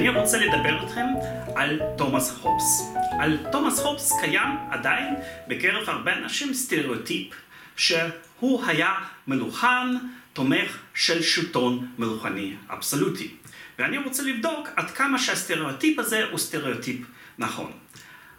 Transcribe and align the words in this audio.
אני 0.00 0.08
רוצה 0.08 0.38
לדבר 0.38 0.82
איתכם 0.82 1.06
על 1.56 1.80
תומאס 1.98 2.38
הובס. 2.40 2.94
על 3.20 3.38
תומאס 3.52 3.78
הובס 3.78 4.12
קיים 4.20 4.48
עדיין 4.70 5.14
בקרב 5.48 5.88
הרבה 5.88 6.12
אנשים 6.12 6.54
סטריאוטיפ 6.54 7.34
שהוא 7.76 8.64
היה 8.66 8.94
מלוכן, 9.26 9.96
תומך 10.32 10.78
של 10.94 11.22
שלטון 11.22 11.86
מלוכני 11.98 12.54
אבסולוטי. 12.68 13.34
ואני 13.78 13.98
רוצה 13.98 14.22
לבדוק 14.22 14.68
עד 14.76 14.90
כמה 14.90 15.18
שהסטריאוטיפ 15.18 15.98
הזה 15.98 16.24
הוא 16.30 16.38
סטריאוטיפ 16.38 16.98
נכון. 17.38 17.72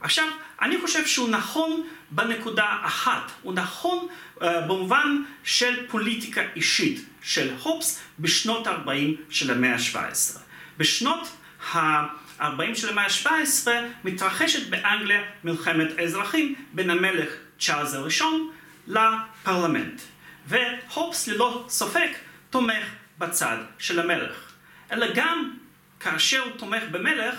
עכשיו, 0.02 0.28
אני 0.62 0.82
חושב 0.82 1.06
שהוא 1.06 1.30
נכון 1.30 1.88
בנקודה 2.12 2.78
אחת, 2.82 3.32
הוא 3.42 3.54
נכון 3.54 4.08
אה, 4.08 4.44
במובן 4.68 5.24
של 5.44 5.88
פוליטיקה 5.88 6.42
אישית 6.56 7.06
של 7.22 7.54
הובס 7.64 8.00
בשנות 8.20 8.68
ה-40 8.68 8.90
של 9.30 9.52
המאה 9.52 9.74
ה-17. 9.74 10.40
בשנות 10.78 11.28
ה-40 11.72 12.76
של 12.76 12.90
המאה 12.90 13.06
ה-17 13.06 13.68
מתרחשת 14.04 14.70
באנגליה 14.70 15.22
מלחמת 15.44 15.88
האזרחים 15.98 16.56
בין 16.74 16.90
המלך 16.90 17.30
צ'ארלס 17.60 17.94
הראשון 17.94 18.52
לפרלמנט. 18.88 20.02
והופס 20.48 21.28
ללא 21.28 21.66
ספק 21.70 22.10
תומך 22.50 22.86
בצד 23.18 23.58
של 23.80 24.00
המלך. 24.00 24.52
אלא 24.92 25.08
גם 25.16 25.52
כאשר 26.00 26.44
הוא 26.44 26.52
תומך 26.58 26.84
במלך, 26.92 27.36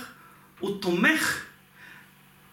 הוא 0.58 0.82
תומך 0.82 1.44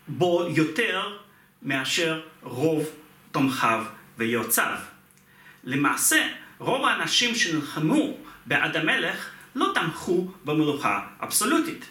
בו 0.07 0.47
יותר 0.55 1.17
מאשר 1.61 2.21
רוב 2.41 2.89
תומכיו 3.31 3.85
ויועציו. 4.17 4.77
למעשה, 5.63 6.27
רוב 6.57 6.85
האנשים 6.85 7.35
שנלחמו 7.35 8.17
בעד 8.45 8.77
המלך 8.77 9.29
לא 9.55 9.71
תמכו 9.75 10.31
במלוכה 10.45 10.99
אבסולוטית. 11.23 11.85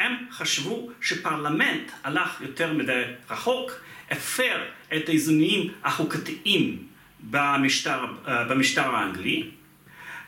הם 0.00 0.12
חשבו 0.30 0.90
שפרלמנט 1.00 1.90
הלך 2.04 2.40
יותר 2.40 2.72
מדי 2.72 3.02
רחוק, 3.30 3.70
הפר 4.10 4.62
את 4.96 5.08
האיזונים 5.08 5.72
החוקתיים 5.84 6.86
במשטר, 7.20 8.04
אה, 8.28 8.44
במשטר 8.44 8.94
האנגלי, 8.94 9.50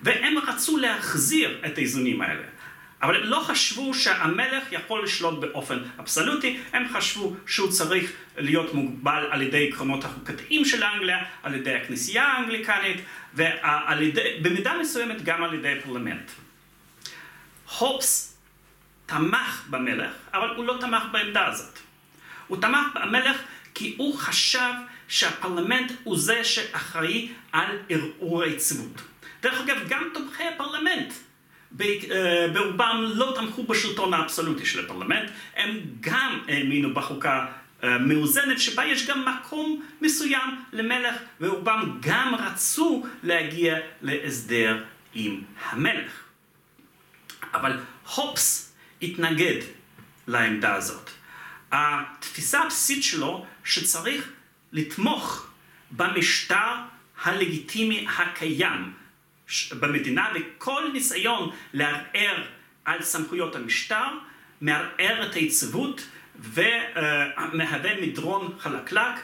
והם 0.03 0.39
רצו 0.39 0.77
להחזיר 0.77 1.61
את 1.67 1.79
האיזונים 1.79 2.21
האלה. 2.21 2.43
אבל 3.03 3.17
הם 3.17 3.23
לא 3.23 3.41
חשבו 3.41 3.95
שהמלך 3.95 4.65
יכול 4.73 5.05
לשלוט 5.05 5.41
באופן 5.41 5.79
אבסולוטי, 6.01 6.59
הם 6.73 6.89
חשבו 6.93 7.37
שהוא 7.47 7.71
צריך 7.71 8.13
להיות 8.37 8.75
מוגבל 8.75 9.27
על 9.31 9.43
ידי 9.43 9.69
עקרונות 9.69 10.05
החוקתיים 10.05 10.65
של 10.65 10.85
אנגליה, 10.85 11.19
על 11.43 11.55
ידי 11.55 11.75
הכנסייה 11.75 12.25
האנגליקנית, 12.25 12.97
ובמידה 13.35 14.73
מסוימת 14.81 15.25
גם 15.25 15.45
על 15.45 15.55
ידי 15.55 15.79
הפרלמנט. 15.79 16.31
הופס 17.79 18.39
תמך 19.07 19.65
במלך, 19.71 20.13
אבל 20.35 20.49
הוא 20.57 20.65
לא 20.65 20.77
תמך 20.81 21.03
בעמדה 21.13 21.47
הזאת. 21.47 21.79
הוא 22.47 22.61
תמך 22.61 22.87
במלך 22.95 23.37
כי 23.75 23.95
הוא 23.99 24.19
חשב 24.19 24.73
שהפרלמנט 25.09 25.93
הוא 26.05 26.19
זה 26.19 26.45
שאחראי 26.45 27.29
על 27.53 27.79
ערעור 27.89 28.43
היציבות. 28.43 29.03
דרך 29.43 29.61
אגב, 29.61 29.77
גם 29.89 30.09
תומכי 30.15 30.43
הפרלמנט 30.55 31.13
אה, 31.81 32.47
ברובם 32.53 33.05
לא 33.15 33.33
תמכו 33.37 33.63
בשלטון 33.63 34.15
האבסולוטי 34.15 34.67
של 34.67 34.85
הפרלמנט, 34.85 35.31
הם 35.57 35.81
גם 36.01 36.41
האמינו 36.49 36.95
בחוקה 36.95 37.47
אה, 37.85 37.99
מאוזנת 37.99 38.61
שבה 38.61 38.85
יש 38.85 39.07
גם 39.07 39.25
מקום 39.25 39.83
מסוים 40.01 40.51
למלך, 40.73 41.15
ורובם 41.41 41.99
גם 42.01 42.35
רצו 42.35 43.07
להגיע 43.23 43.77
להסדר 44.03 44.85
עם 45.15 45.41
המלך. 45.71 46.24
אבל 47.65 47.81
הופס 48.15 48.75
התנגד 49.03 49.61
לעמדה 50.27 50.75
הזאת. 50.75 51.11
התפיסה 51.73 52.61
הבסיסית 52.61 53.03
שלו 53.03 53.47
שצריך 53.65 54.33
לתמוך 54.73 55.47
במשטר 55.91 56.75
הלגיטימי 57.23 58.07
הקיים 58.19 58.93
במדינה, 59.81 60.29
וכל 60.35 60.91
ניסיון 60.93 61.51
לערער 61.73 62.45
על 62.85 63.03
סמכויות 63.03 63.57
המשטר 63.57 64.09
מערער 64.61 65.29
את 65.31 65.35
היציבות 65.35 66.09
ומהווה 66.37 68.01
מדרון 68.01 68.57
חלקלק 68.59 69.21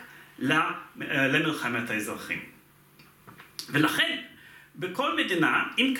למלחמת 1.09 1.91
האזרחים. 1.91 2.45
ולכן 3.69 4.23
בכל 4.77 5.17
מדינה, 5.17 5.65
אם 5.79 5.95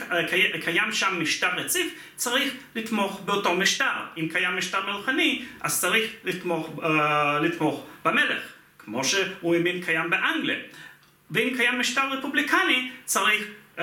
קיים 0.65 0.93
שם 0.93 1.23
משטר 1.23 1.51
רציף, 1.57 1.95
צריך 2.17 2.55
לתמוך 2.75 3.21
באותו 3.21 3.55
משטר. 3.55 3.93
אם 4.17 4.29
קיים 4.33 4.57
משטר 4.57 4.93
מלכני, 4.93 5.45
אז 5.61 5.81
צריך 5.81 6.11
לתמוך, 6.25 6.79
uh, 6.79 6.83
לתמוך 7.43 7.87
במלך, 8.05 8.43
כמו 8.79 9.05
שהוא 9.05 9.55
האמין 9.55 9.83
קיים 9.83 10.11
באנגליה. 10.11 10.57
ואם 11.31 11.53
קיים 11.57 11.79
משטר 11.79 12.13
רפובליקני, 12.13 12.91
צריך 13.05 13.45
uh, 13.77 13.81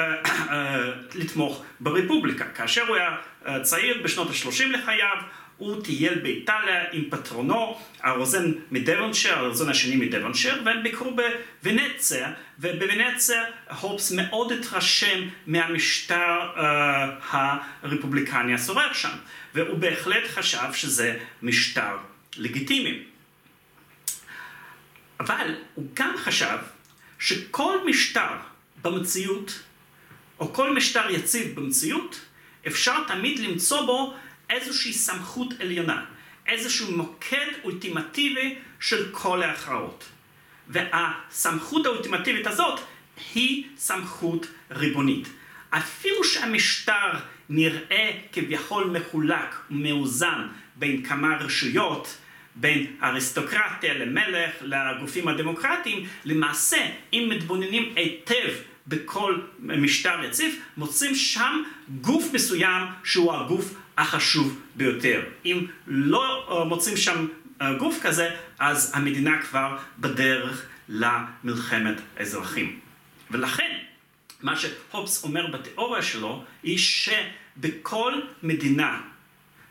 לתמוך 1.15 1.63
ברפובליקה. 1.79 2.45
כאשר 2.45 2.87
הוא 2.87 2.95
היה 2.95 3.17
צעיר 3.61 4.01
בשנות 4.03 4.27
ה-30 4.27 4.65
לחייו, 4.65 5.17
הוא 5.57 5.83
טייל 5.83 6.19
באיטליה 6.19 6.83
עם 6.91 7.03
פטרונו, 7.09 7.79
הרוזן 8.03 8.51
מדבונשר, 8.71 9.33
הרוזן 9.33 9.69
השני 9.69 9.95
מדבונשר, 9.95 10.61
והם 10.65 10.83
ביקרו 10.83 11.15
בוונציה, 11.63 12.33
ובוונציה 12.59 13.43
הופס 13.81 14.11
מאוד 14.11 14.51
התרשם 14.51 15.27
מהמשטר 15.47 16.39
uh, 16.55 17.33
הרפובליקני 17.81 18.53
השורר 18.53 18.93
שם, 18.93 19.17
והוא 19.53 19.77
בהחלט 19.77 20.23
חשב 20.27 20.73
שזה 20.73 21.17
משטר 21.41 21.97
לגיטימי. 22.37 23.03
אבל 25.19 25.55
הוא 25.73 25.85
גם 25.93 26.13
חשב 26.17 26.57
שכל 27.19 27.77
משטר 27.85 28.29
במציאות, 28.81 29.63
או 30.39 30.53
כל 30.53 30.75
משטר 30.75 31.09
יציב 31.09 31.59
במציאות, 31.59 32.21
אפשר 32.67 33.03
תמיד 33.07 33.39
למצוא 33.39 33.85
בו 33.85 34.13
איזושהי 34.49 34.93
סמכות 34.93 35.53
עליונה, 35.59 36.05
איזשהו 36.47 36.97
מוקד 36.97 37.47
אולטימטיבי 37.63 38.55
של 38.79 39.11
כל 39.11 39.43
ההכרעות. 39.43 40.09
והסמכות 40.67 41.85
האולטימטיבית 41.85 42.47
הזאת 42.47 42.79
היא 43.33 43.63
סמכות 43.77 44.47
ריבונית. 44.71 45.27
אפילו 45.69 46.23
שהמשטר 46.23 47.11
נראה 47.49 48.11
כביכול 48.31 48.85
מחולק 48.85 49.55
ומאוזן 49.71 50.47
בין 50.75 51.03
כמה 51.03 51.37
רשויות, 51.37 52.17
בין 52.55 52.85
אריסטוקרטיה 53.03 53.93
למלך 53.93 54.51
לגופים 54.61 55.27
הדמוקרטיים, 55.27 56.07
למעשה 56.25 56.77
אם 57.13 57.27
מתבוננים 57.31 57.93
היטב 57.95 58.49
בכל 58.87 59.39
משטר 59.59 60.23
יציב, 60.23 60.55
מוצאים 60.77 61.15
שם 61.15 61.63
גוף 62.01 62.33
מסוים 62.33 62.83
שהוא 63.03 63.33
הגוף 63.33 63.73
החשוב 63.97 64.61
ביותר. 64.75 65.21
אם 65.45 65.65
לא 65.87 66.47
אה, 66.49 66.65
מוצאים 66.65 66.97
שם 66.97 67.27
אה, 67.61 67.73
גוף 67.73 67.99
כזה, 68.03 68.29
אז 68.59 68.91
המדינה 68.95 69.41
כבר 69.41 69.77
בדרך 69.99 70.65
למלחמת 70.89 72.01
האזרחים. 72.17 72.79
ולכן, 73.31 73.77
מה 74.41 74.55
שהופס 74.55 75.23
אומר 75.23 75.47
בתיאוריה 75.47 76.01
שלו, 76.01 76.43
היא 76.63 76.77
שבכל 76.77 78.13
מדינה 78.43 79.01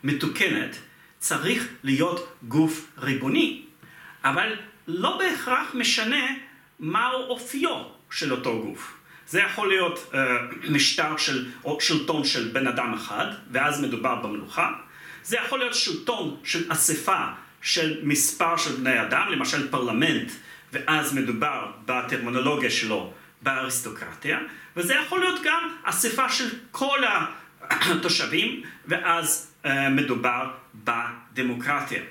מתוקנת 0.03 0.77
צריך 1.19 1.67
להיות 1.83 2.37
גוף 2.47 2.91
ריבוני, 2.97 3.63
אבל 4.23 4.55
לא 4.87 5.17
בהכרח 5.17 5.75
משנה 5.75 6.25
מהו 6.79 7.27
אופיו 7.29 7.83
של 8.11 8.31
אותו 8.31 8.63
גוף. 8.63 8.97
זה 9.27 9.39
יכול 9.39 9.67
להיות 9.67 10.11
uh, 10.11 10.15
משטר 10.69 11.17
של, 11.17 11.45
או 11.65 11.81
שלטון 11.81 12.25
של 12.25 12.49
בן 12.53 12.67
אדם 12.67 12.93
אחד, 12.93 13.25
ואז 13.51 13.81
מדובר 13.81 14.15
במלוכה. 14.15 14.73
זה 15.23 15.37
יכול 15.37 15.59
להיות 15.59 15.75
שלטון 15.75 16.37
של 16.43 16.71
אספה 16.71 17.25
של 17.61 17.99
מספר 18.03 18.57
של 18.57 18.75
בני 18.75 19.01
אדם, 19.01 19.27
למשל 19.31 19.71
פרלמנט, 19.71 20.31
ואז 20.73 21.13
מדובר 21.13 21.71
בטרמינולוגיה 21.85 22.69
שלו 22.69 23.13
באריסטוקרטיה, 23.41 24.39
וזה 24.75 24.93
יכול 24.93 25.19
להיות 25.19 25.39
גם 25.43 25.69
אספה 25.83 26.29
של 26.29 26.49
כל 26.71 26.99
התושבים, 27.69 28.63
ואז 28.85 29.51
uh, 29.63 29.67
מדובר 29.91 30.51
בדמוקרטיה. 30.75 32.01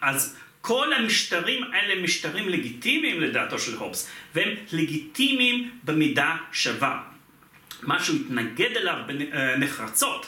אז 0.00 0.36
כל 0.68 0.92
המשטרים 0.92 1.64
האלה 1.72 2.02
משטרים 2.02 2.48
לגיטימיים 2.48 3.20
לדעתו 3.20 3.58
של 3.58 3.76
הובס, 3.76 4.10
והם 4.34 4.48
לגיטימיים 4.72 5.70
במידה 5.84 6.36
שווה. 6.52 7.02
מה 7.82 8.04
שהוא 8.04 8.16
התנגד 8.16 8.76
אליו 8.76 8.96
בנחרצות, 9.06 10.26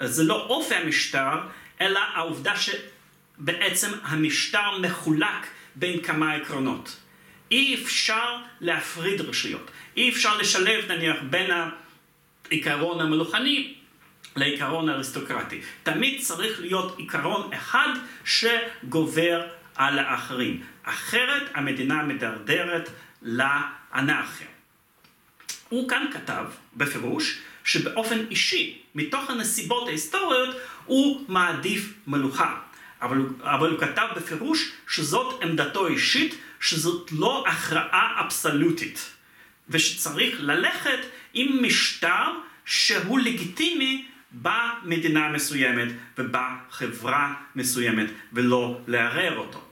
זה 0.00 0.24
לא 0.24 0.46
אופי 0.46 0.74
המשטר, 0.74 1.38
אלא 1.80 2.00
העובדה 2.14 2.54
שבעצם 2.56 3.90
המשטר 4.02 4.78
מחולק 4.78 5.46
בין 5.74 6.02
כמה 6.02 6.34
עקרונות. 6.34 6.96
אי 7.50 7.74
אפשר 7.74 8.36
להפריד 8.60 9.20
רשויות, 9.20 9.70
אי 9.96 10.10
אפשר 10.10 10.36
לשלב 10.36 10.92
נניח 10.92 11.16
בין 11.30 11.50
העיקרון 12.50 13.00
המלוכני 13.00 13.74
לעיקרון 14.36 14.88
האריסטוקרטי. 14.88 15.60
תמיד 15.82 16.20
צריך 16.20 16.60
להיות 16.60 16.98
עיקרון 16.98 17.52
אחד 17.52 17.88
שגובר 18.24 19.46
על 19.74 19.98
האחרים. 19.98 20.62
אחרת 20.82 21.50
המדינה 21.54 22.02
מדרדרת 22.02 22.88
לאנרכיה. 23.22 24.46
הוא 25.68 25.88
כאן 25.88 26.06
כתב 26.12 26.44
בפירוש 26.76 27.38
שבאופן 27.64 28.18
אישי, 28.30 28.78
מתוך 28.94 29.30
הנסיבות 29.30 29.88
ההיסטוריות, 29.88 30.56
הוא 30.84 31.24
מעדיף 31.28 31.92
מלוכה. 32.06 32.58
אבל, 33.02 33.18
אבל 33.42 33.70
הוא 33.70 33.80
כתב 33.80 34.06
בפירוש 34.16 34.72
שזאת 34.88 35.42
עמדתו 35.42 35.86
האישית, 35.86 36.34
שזאת 36.60 37.12
לא 37.12 37.44
הכרעה 37.46 38.20
אבסולוטית, 38.20 39.10
ושצריך 39.68 40.36
ללכת 40.38 40.98
עם 41.34 41.62
משטר 41.62 42.26
שהוא 42.64 43.18
לגיטימי 43.18 44.08
במדינה 44.42 45.28
מסוימת 45.28 45.88
ובחברה 46.18 47.34
מסוימת, 47.56 48.06
ולא 48.32 48.80
לערער 48.86 49.36
אותו. 49.36 49.64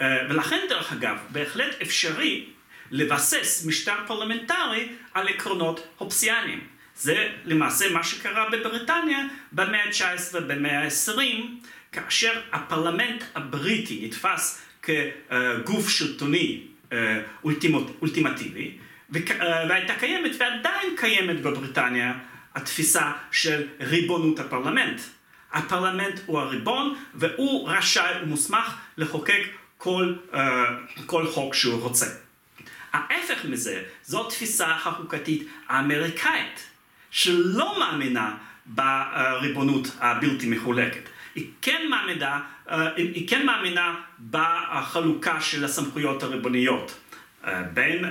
אה, 0.00 0.16
ולכן, 0.30 0.60
דרך 0.68 0.92
אגב, 0.92 1.16
בהחלט 1.30 1.74
אפשרי 1.82 2.46
לבסס 2.90 3.66
משטר 3.66 3.96
פרלמנטרי 4.06 4.88
על 5.14 5.28
עקרונות 5.28 5.86
הובסיאניים. 5.98 6.60
זה 6.96 7.28
למעשה 7.44 7.92
מה 7.92 8.04
שקרה 8.04 8.50
בבריטניה 8.50 9.18
במאה 9.52 9.84
ה-19 9.84 10.34
ובמאה 10.34 10.82
ה-20, 10.84 11.18
כאשר 11.92 12.40
הפרלמנט 12.52 13.24
הבריטי 13.34 14.06
נתפס 14.06 14.62
כגוף 14.82 15.88
שלטוני 15.88 16.60
אה, 16.92 17.20
אולטימטיבי, 18.02 18.70
אה, 19.16 19.66
והייתה 19.68 19.94
קיימת 19.94 20.30
ועדיין 20.38 20.96
קיימת 20.96 21.40
בבריטניה 21.40 22.12
התפיסה 22.54 23.12
של 23.30 23.66
ריבונות 23.80 24.38
הפרלמנט. 24.40 25.00
הפרלמנט 25.52 26.20
הוא 26.26 26.38
הריבון 26.38 26.94
והוא 27.14 27.68
רשאי 27.68 28.22
ומוסמך 28.22 28.76
לחוקק 28.96 29.42
כל, 29.78 30.14
uh, 30.32 30.36
כל 31.06 31.26
חוק 31.26 31.54
שהוא 31.54 31.80
רוצה. 31.80 32.06
ההפך 32.92 33.44
מזה, 33.44 33.82
זו 34.04 34.26
התפיסה 34.26 34.66
החוקתית 34.66 35.48
האמריקאית, 35.68 36.68
שלא 37.10 37.78
מאמינה 37.78 38.36
בריבונות 38.66 39.88
הבלתי 40.00 40.48
מחולקת. 40.48 41.08
היא 41.34 41.46
כן 41.62 41.86
מאמינה, 41.90 42.40
אה, 42.70 42.94
היא 42.96 43.28
כן 43.28 43.46
מאמינה 43.46 43.94
בחלוקה 44.30 45.40
של 45.40 45.64
הסמכויות 45.64 46.22
הריבוניות. 46.22 46.98
אה, 47.46 47.62
בין, 47.62 48.04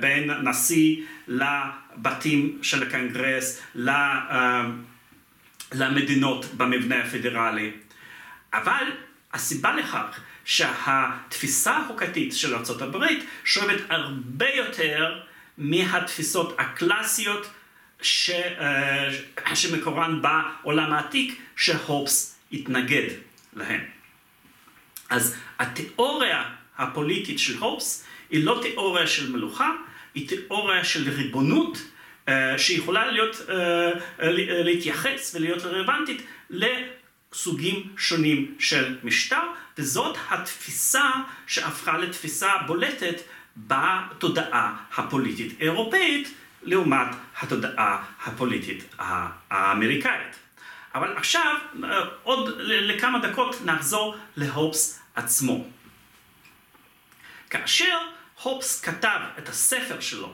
בין 0.00 0.30
נשיא 0.30 1.02
לבתים 1.98 2.58
של 2.62 2.82
הקונגרס, 2.82 3.62
למדינות 5.72 6.44
במבנה 6.56 7.02
הפדרלי. 7.02 7.72
אבל 8.52 8.84
הסיבה 9.32 9.76
לכך 9.76 10.20
שהתפיסה 10.44 11.76
החוקתית 11.76 12.32
של 12.32 12.54
ארה"ב 12.54 13.04
שואבת 13.44 13.80
הרבה 13.88 14.48
יותר 14.48 15.20
מהתפיסות 15.58 16.54
הקלאסיות 16.58 17.50
ש, 18.02 18.30
uh, 18.30 19.54
שמקורן 19.54 20.22
בעולם 20.22 20.92
העתיק 20.92 21.40
שהופס 21.56 22.38
התנגד 22.52 23.08
להן. 23.52 23.80
אז 25.10 25.36
התיאוריה 25.58 26.44
הפוליטית 26.78 27.38
של 27.38 27.58
הופס 27.58 28.04
היא 28.30 28.44
לא 28.44 28.60
תיאוריה 28.62 29.06
של 29.06 29.32
מלוכה, 29.32 29.70
היא 30.16 30.28
תיאוריה 30.28 30.84
של 30.84 31.10
ריבונות 31.10 31.78
uh, 32.26 32.30
שיכולה 32.58 33.12
להיות, 33.12 33.36
uh, 33.36 33.52
להתייחס 34.64 35.34
ולהיות 35.34 35.62
רלוונטית 35.62 36.26
סוגים 37.32 37.82
שונים 37.98 38.54
של 38.58 38.98
משטר, 39.02 39.42
וזאת 39.78 40.16
התפיסה 40.30 41.10
שהפכה 41.46 41.98
לתפיסה 41.98 42.50
בולטת 42.66 43.20
בתודעה 43.56 44.76
הפוליטית 44.96 45.60
האירופאית 45.60 46.34
לעומת 46.62 47.08
התודעה 47.40 48.04
הפוליטית 48.24 48.94
האמריקאית. 48.98 50.36
אבל 50.94 51.16
עכשיו, 51.16 51.56
עוד 52.22 52.60
לכמה 52.60 53.18
דקות 53.18 53.56
נחזור 53.64 54.16
להופס 54.36 55.00
עצמו. 55.14 55.64
כאשר 57.50 57.98
הופס 58.42 58.80
כתב 58.80 59.18
את 59.38 59.48
הספר 59.48 60.00
שלו, 60.00 60.32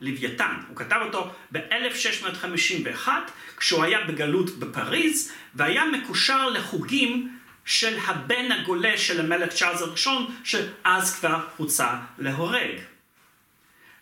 לוויתן. 0.00 0.54
הוא 0.68 0.76
כתב 0.76 0.98
אותו 1.02 1.30
ב-1651, 1.52 3.08
כשהוא 3.56 3.84
היה 3.84 4.00
בגלות 4.04 4.50
בפריז, 4.50 5.32
והיה 5.54 5.84
מקושר 5.84 6.48
לחוגים 6.48 7.38
של 7.64 7.98
הבן 8.06 8.52
הגולה 8.52 8.98
של 8.98 9.20
המלך 9.20 9.52
צ'ארלס 9.52 9.82
הראשון, 9.82 10.34
שאז 10.44 11.18
כבר 11.18 11.46
הוצא 11.56 11.94
להורג. 12.18 12.78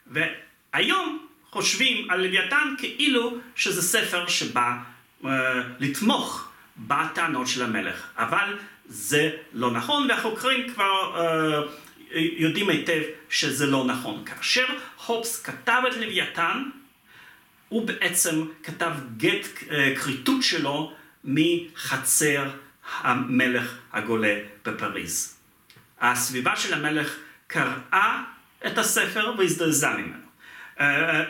והיום 0.07 1.27
חושבים 1.51 2.11
על 2.11 2.27
לוויתן 2.27 2.75
כאילו 2.79 3.39
שזה 3.57 3.83
ספר 3.83 4.27
שבא 4.29 4.73
uh, 5.23 5.27
לתמוך 5.81 6.49
בטענות 6.77 7.47
של 7.47 7.63
המלך, 7.63 8.07
אבל 8.17 8.59
זה 8.87 9.31
לא 9.53 9.71
נכון, 9.71 10.11
והחוקרים 10.11 10.73
כבר 10.75 11.17
uh, 11.17 11.71
יודעים 12.13 12.69
היטב 12.69 13.03
שזה 13.31 13.67
לא 13.67 13.85
נכון. 13.85 14.25
כאשר 14.25 14.67
הופס 15.07 15.43
כתב 15.43 15.83
את 15.93 15.97
לוויתן, 15.97 16.63
הוא 17.69 17.87
בעצם 17.87 18.45
כתב 18.63 18.93
גט 19.17 19.47
אה, 19.71 19.95
כריתות 19.97 20.43
שלו 20.43 20.93
מחצר 21.25 22.51
המלך 23.01 23.79
הגולה 23.93 24.41
בפריז. 24.65 25.39
הסביבה 26.01 26.57
של 26.57 26.75
המלך 26.75 27.17
קראה 27.47 28.23
את 28.67 28.79
הספר 28.79 29.35
והזדעזעה 29.39 29.97
ממנו. 29.97 30.29
אה, 30.81 31.25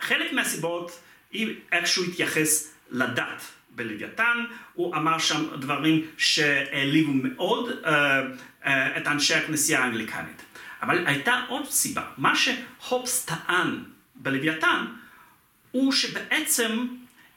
חלק 0.00 0.32
מהסיבות 0.32 1.00
היא 1.30 1.54
איך 1.72 1.86
שהוא 1.86 2.06
התייחס 2.06 2.74
לדת 2.90 3.42
בלוויתן, 3.70 4.44
הוא 4.72 4.96
אמר 4.96 5.18
שם 5.18 5.44
דברים 5.60 6.06
שהעליבו 6.16 7.12
מאוד 7.12 7.70
אה, 7.84 8.96
את 8.96 9.06
אנשי 9.06 9.34
הכנסייה 9.34 9.84
האנגליקנית. 9.84 10.42
אבל 10.82 11.06
הייתה 11.06 11.42
עוד 11.48 11.66
סיבה. 11.66 12.02
מה 12.16 12.32
שהופס 12.36 13.24
טען 13.24 13.84
בלוויתן, 14.14 14.84
הוא 15.70 15.92
שבעצם 15.92 16.86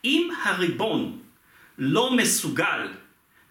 אם 0.04 0.30
הריבון 0.44 1.20
לא 1.78 2.16
מסוגל 2.16 2.88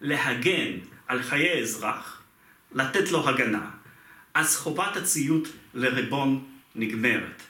להגן 0.01 0.71
על 1.09 1.23
חיי 1.23 1.61
אזרח, 1.61 2.23
לתת 2.73 3.11
לו 3.13 3.29
הגנה, 3.29 3.71
אז 4.35 4.57
חובת 4.57 4.97
הציות 4.97 5.49
לריבון 5.75 6.45
נגמרת. 6.75 7.43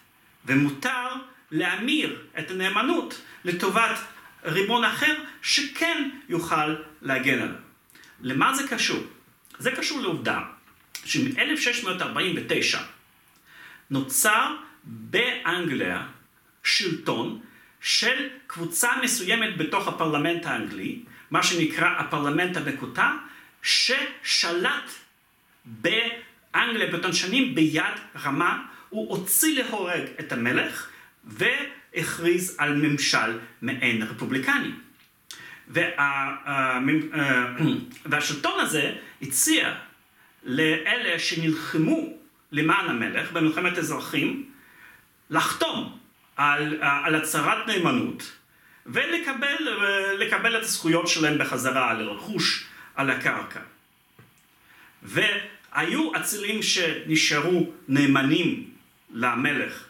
ומותר 0.47 1.07
להמיר 1.51 2.23
את 2.39 2.51
הנאמנות 2.51 3.23
לטובת 3.45 3.99
ריבון 4.45 4.85
אחר 4.85 5.15
שכן 5.43 6.11
יוכל 6.29 6.77
להגן 7.03 7.39
עליו. 7.43 7.55
למה 8.21 8.55
זה 8.55 8.69
קשור? 8.69 9.03
זה 9.59 9.71
קשור 9.71 10.01
לעובדה 10.01 10.41
שמ-1649 11.05 12.79
נוצר 13.91 14.57
באנגליה 14.85 16.07
שלטון 16.65 17.41
של 17.81 18.29
קבוצה 18.47 18.91
מסוימת 19.03 19.57
בתוך 19.57 19.89
הפרלמנט 19.89 20.47
האנגלי, 20.47 21.03
מה 21.31 21.43
שנקרא 21.43 21.89
הפרלמנט 21.99 22.57
המקוטע, 22.57 23.11
ששלט 23.63 24.91
באנגליה 25.65 26.91
באותן 26.91 27.13
שנים 27.13 27.55
ביד 27.55 27.95
רמה, 28.25 28.63
הוא 28.89 29.17
הוציא 29.17 29.63
להורג 29.63 30.03
את 30.21 30.33
המלך 30.33 30.91
והכריז 31.95 32.57
על 32.59 32.75
ממשל 32.75 33.39
מעין 33.63 34.03
רפובליקני. 34.03 34.71
וה, 35.69 36.37
והשלטון 38.05 38.61
הזה 38.61 38.93
הציע 39.23 39.75
לאלה 40.45 41.19
שנלחמו 41.19 42.13
למען 42.53 42.91
המלך 42.91 43.33
במלחמת 43.33 43.79
אזרחים, 43.79 44.51
לחתום 45.31 45.99
על, 46.37 46.79
על 46.83 47.15
הצהרת 47.15 47.67
נאמנות 47.67 48.33
ולקבל 48.87 50.57
את 50.59 50.63
הזכויות 50.63 51.09
שלהם 51.09 51.39
בחזרה 51.39 51.91
על 51.91 52.09
הרכוש, 52.09 52.67
על 52.95 53.11
הקרקע. 53.11 53.61
והיו 55.03 56.13
שנשארו 56.63 57.73
נאמנים 57.89 58.71
למלך 59.11 59.85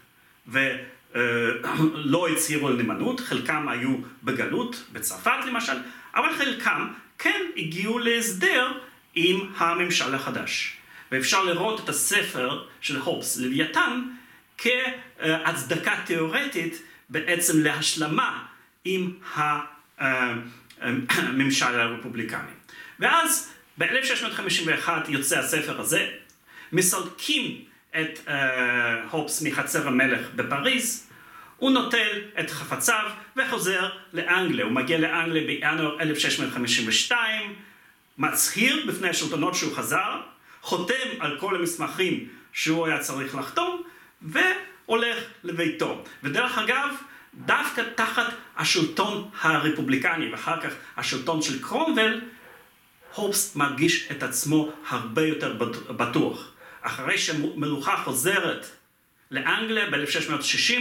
ולא 1.14 2.28
הצהירו 2.32 2.68
על 2.68 2.76
נאמנות, 2.76 3.20
חלקם 3.20 3.68
היו 3.68 3.96
בגלות, 4.22 4.84
בצרפת 4.92 5.46
למשל, 5.46 5.76
אבל 6.14 6.34
חלקם 6.38 6.88
כן 7.18 7.40
הגיעו 7.56 7.98
להסדר 7.98 8.72
עם 9.14 9.52
הממשל 9.56 10.14
החדש. 10.14 10.76
ואפשר 11.12 11.44
לראות 11.44 11.84
את 11.84 11.88
הספר 11.88 12.64
של 12.80 12.96
הופס, 12.96 13.36
לוויתן, 13.36 14.02
כהצדקה 14.58 15.94
תיאורטית 16.06 16.82
בעצם 17.08 17.60
להשלמה 17.62 18.44
עם 18.84 19.10
הממשל 20.78 21.80
הרפובליקני. 21.80 22.52
ואז 23.00 23.52
ב-1651 23.78 24.88
יוצא 25.08 25.38
הספר 25.38 25.80
הזה, 25.80 26.08
מסלקים 26.72 27.64
את 27.96 28.18
uh, 28.26 28.30
הופס 29.10 29.42
מחצר 29.42 29.88
המלך 29.88 30.28
בפריז, 30.36 31.10
הוא 31.56 31.70
נוטל 31.70 32.18
את 32.40 32.50
חפציו 32.50 33.10
וחוזר 33.36 33.88
לאנגליה, 34.12 34.64
הוא 34.64 34.72
מגיע 34.72 34.98
לאנגליה 34.98 35.46
בינואר 35.46 36.00
1652, 36.00 37.54
מצהיר 38.18 38.84
בפני 38.88 39.08
השלטונות 39.08 39.54
שהוא 39.54 39.76
חזר, 39.76 40.20
חותם 40.62 41.08
על 41.18 41.38
כל 41.40 41.56
המסמכים 41.56 42.28
שהוא 42.52 42.86
היה 42.86 42.98
צריך 42.98 43.34
לחתום, 43.34 43.82
והולך 44.22 45.16
לביתו. 45.44 46.04
ודרך 46.22 46.58
אגב, 46.58 46.94
דווקא 47.34 47.82
תחת 47.94 48.34
השלטון 48.56 49.30
הרפובליקני 49.40 50.30
ואחר 50.32 50.60
כך 50.60 50.72
השלטון 50.96 51.42
של 51.42 51.62
קרומבל, 51.62 52.20
הופס 53.14 53.56
מרגיש 53.56 54.08
את 54.10 54.22
עצמו 54.22 54.72
הרבה 54.88 55.22
יותר 55.22 55.56
בטוח. 55.96 56.52
אחרי 56.82 57.18
שמלוכה 57.18 57.96
חוזרת 57.96 58.66
לאנגליה 59.30 59.90
ב-1660, 59.90 60.72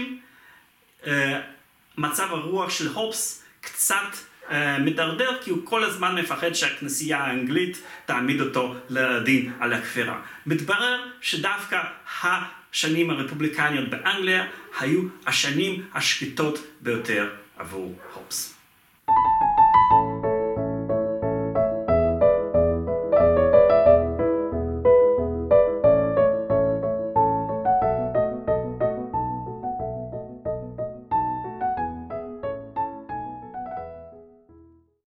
אה, 1.07 1.41
מצב 1.97 2.27
הרוח 2.31 2.69
של 2.69 2.87
הופס 2.87 3.43
קצת 3.61 3.95
אה, 4.51 4.79
מדרדר, 4.79 5.37
כי 5.43 5.49
הוא 5.49 5.59
כל 5.63 5.83
הזמן 5.83 6.15
מפחד 6.15 6.53
שהכנסייה 6.53 7.17
האנגלית 7.17 7.81
תעמיד 8.05 8.41
אותו 8.41 8.75
לדין 8.89 9.53
על 9.59 9.73
הכפירה. 9.73 10.21
מתברר 10.45 11.05
שדווקא 11.21 11.81
השנים 12.23 13.09
הרפובליקניות 13.09 13.89
באנגליה 13.89 14.45
היו 14.79 15.01
השנים 15.25 15.85
השקטות 15.93 16.59
ביותר 16.81 17.29
עבור 17.57 17.99
הופס. 18.13 18.55
thank 19.09 20.03
you 20.03 20.08